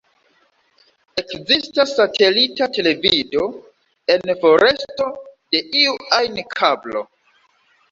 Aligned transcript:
Ekzistas 1.21 1.93
satelita 1.99 2.69
televido, 2.79 3.45
en 4.15 4.35
foresto 4.41 5.09
de 5.29 5.65
iu 5.85 5.97
ajn 6.21 6.45
kablo. 6.59 7.07